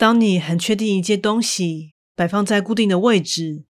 [0.00, 3.66] 当你很确定一件东西摆放在固定的位置，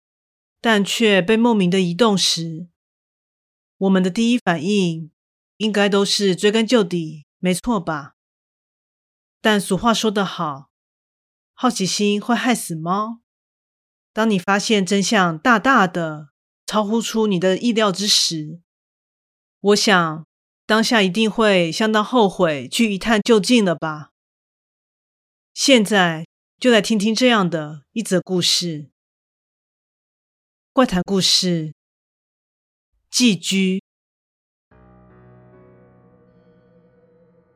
[0.59, 2.67] 但却被莫名的移动时，
[3.77, 5.11] 我们的第一反应
[5.59, 8.15] 应该都是追根究底，没错吧？
[9.43, 10.71] 但俗话说得好，
[11.53, 13.21] 好奇心会害死猫。
[14.15, 16.31] 当你发现真相大大的
[16.65, 18.63] 超乎出你的意料之时，
[19.61, 20.27] 我想
[20.65, 24.13] 当下一定会相当后悔去一探究竟了吧？
[25.55, 26.27] 现在
[26.59, 28.91] 就来听听这样的一则故事：
[30.73, 31.75] 怪谈故事，
[33.09, 33.81] 寄居。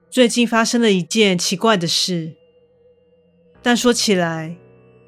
[0.09, 2.37] 最近发生了一件奇怪的事，
[3.65, 4.57] 但说起来，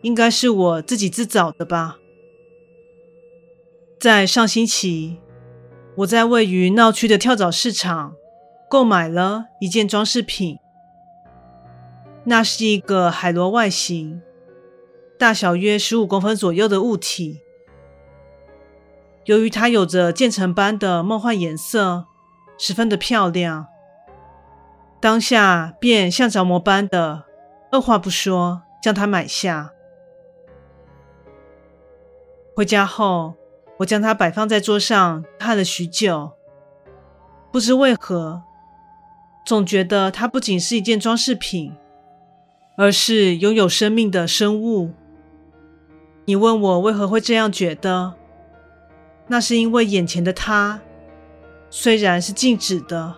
[0.03, 2.01] 应该是我自己自找的吧。
[4.01, 5.21] 在上星期，
[5.99, 8.17] 我在位于闹区的跳蚤市场
[8.69, 10.59] 购买了一件装饰品。
[12.31, 14.23] 那是一个海螺外形，
[15.19, 17.41] 大小约十五公分左右的物体。
[19.25, 22.07] 由于它有着渐层般的梦幻颜色，
[22.57, 23.67] 十分的漂亮，
[25.01, 27.25] 当下便像着魔般的，
[27.73, 29.73] 二话不说将它买下。
[32.55, 33.35] 回家后，
[33.79, 36.31] 我将它摆放在桌上看了许久，
[37.51, 38.45] 不知为何，
[39.45, 41.75] 总觉得它不仅是一件装饰品。
[42.81, 44.95] 而是拥有生命的生物。
[46.25, 48.15] 你问我为何会这样觉得？
[49.29, 50.81] 那是因为眼前的它
[51.69, 53.17] 虽然是静止的，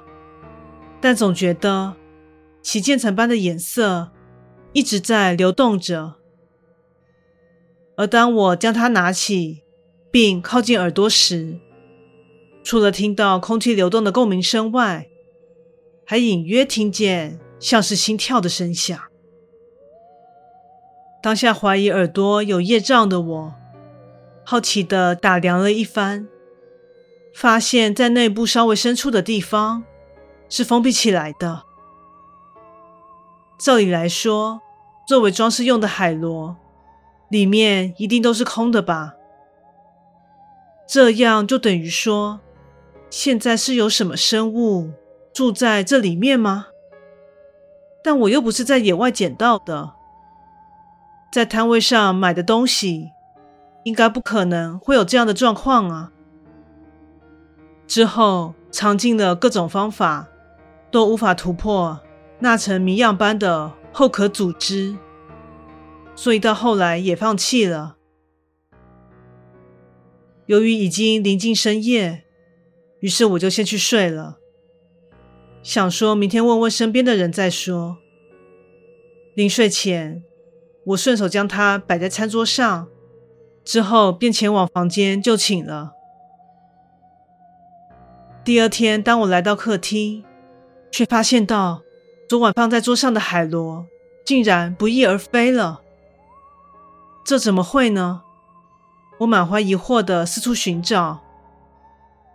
[1.01, 1.95] 但总觉得
[2.61, 4.11] 其渐层般的颜色
[4.73, 6.15] 一直在流动着。
[7.97, 9.63] 而当我将它拿起
[10.11, 11.61] 并靠近耳朵时，
[12.65, 15.07] 除了听到空气流动的共鸣声外，
[16.05, 19.01] 还隐约听见像是心跳的声响。
[21.23, 23.55] 当下怀疑耳朵有业障的我，
[24.45, 26.27] 好奇地打量了一番，
[27.33, 29.85] 发现在内部稍微深处的地方
[30.49, 31.63] 是封闭起来的。
[33.57, 34.61] 照理来说，
[35.07, 36.57] 作为装饰用的海螺，
[37.31, 39.15] 里面一定都是空的吧？
[40.89, 42.41] 这样就等于说，
[43.09, 44.91] 现在是有什么生物
[45.33, 46.67] 住在这里面吗？
[48.03, 49.93] 但我又不是在野外捡到的。
[51.33, 53.09] 在摊位上买的东西，
[53.85, 56.13] 应该不可能会有这样的状况啊！
[57.87, 60.29] 之后尝尽了各种方法，
[60.91, 61.99] 都无法突破
[62.41, 64.95] 那层谜样般的后壳组织，
[66.15, 67.97] 所以到后来也放弃了。
[70.45, 72.25] 由于已经临近深夜，
[73.01, 74.37] 于是我就先去睡了，
[75.63, 77.97] 想说明天问问身边的人再说。
[79.35, 80.23] 临睡前，
[80.85, 82.89] 我顺手将它摆在餐桌上，
[83.65, 85.93] 之后便前往房间就寝了。
[88.45, 90.25] 第二天，当我来到客厅，
[90.91, 91.83] 却发现到
[92.29, 93.87] 昨晚放在桌上的海螺
[94.25, 95.81] 竟然不翼而飞了。
[97.25, 98.23] 这怎么会呢？
[99.19, 101.21] 我满怀疑惑地四处寻找，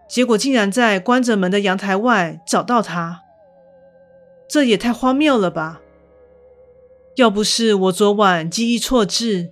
[0.08, 3.24] 结果竟然在关着门的阳台外找到它。
[4.48, 5.82] 这也太荒谬了吧！
[7.18, 9.52] 要不是我昨晚记忆错置，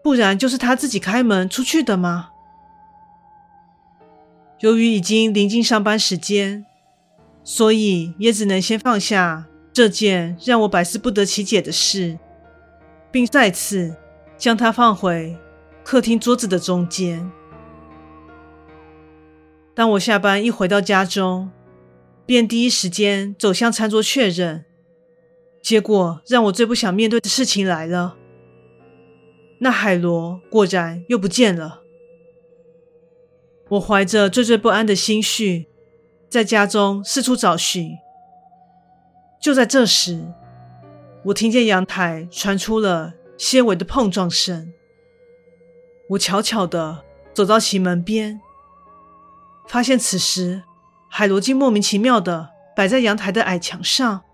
[0.00, 2.30] 不然就是他自己开门出去的吗？
[4.60, 6.64] 由于已经临近上班时间，
[7.42, 12.16] 所以也只能先放下这件让我百思不得其解的事，
[13.10, 13.96] 并再次
[14.36, 15.36] 将它放回
[15.82, 17.28] 客厅桌子的中间。
[19.74, 21.50] 当我下班一回到家中，
[22.24, 24.64] 便第一时间走向餐桌确认。
[25.68, 28.16] 结果让我最不想面对的事情来了，
[29.58, 31.82] 那海螺果然又不见了。
[33.68, 35.68] 我怀着惴惴不安的心绪，
[36.30, 37.90] 在家中四处找寻。
[39.42, 40.32] 就在这时，
[41.26, 44.72] 我听见阳台传出了些微的碰撞声。
[46.08, 47.04] 我悄悄地
[47.34, 48.40] 走到其门边，
[49.66, 50.62] 发现此时
[51.10, 54.24] 海螺竟莫名其妙地摆在阳台的矮墙上。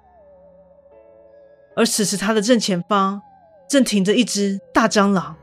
[1.77, 3.21] 而此时，他的正前方
[3.69, 5.37] 正停着一只大蟑螂。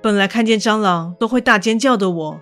[0.00, 2.40] 本来看见蟑螂都会大尖叫的我，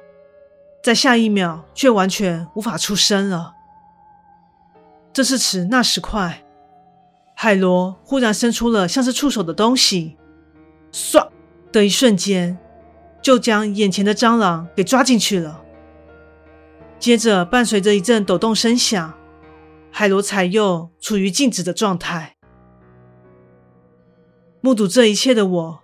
[0.82, 3.54] 在下一秒却完全无法出声了。
[5.12, 6.44] 这是迟那时快，
[7.34, 10.18] 海螺忽然伸出了像是触手的东西，
[10.92, 11.30] 唰
[11.72, 12.58] 的一瞬间，
[13.22, 15.62] 就将眼前的蟑螂给抓进去了。
[16.98, 19.14] 接着，伴随着一阵抖动声响。
[19.98, 22.36] 海螺才又处于静止的状态。
[24.60, 25.80] 目睹这一切的我，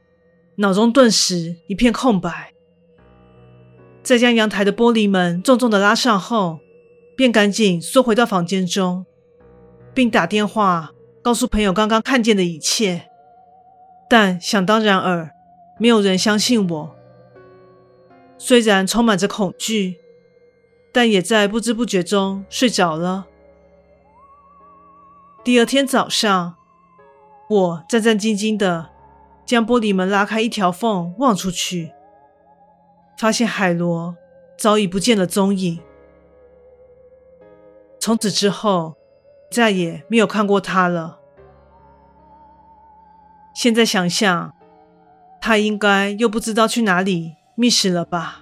[0.56, 2.53] 脑中顿时一片空白。
[4.03, 6.61] 在将阳台的玻璃门重重的拉上后，
[7.17, 9.06] 便赶紧缩回到房间中，
[9.94, 10.93] 并打电话
[11.23, 13.09] 告诉朋友刚刚看见的一切。
[14.11, 15.31] 但想当然尔，
[15.81, 16.97] 没有人相信我。
[18.37, 19.97] 虽然充满着恐惧，
[20.93, 23.29] 但也在不知不觉中睡着了。
[25.44, 26.54] 第二天早上，
[27.48, 28.90] 我战战兢兢地
[29.44, 31.92] 将玻璃门拉开一条缝，望出去，
[33.18, 34.16] 发现海螺
[34.56, 35.80] 早已不见了踪影。
[37.98, 38.94] 从此之后，
[39.50, 41.18] 再也没有看过它了。
[43.52, 44.54] 现在想想，
[45.40, 48.41] 它应该又不知道去哪里觅食了吧。